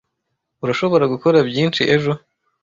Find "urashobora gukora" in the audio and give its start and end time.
0.63-1.37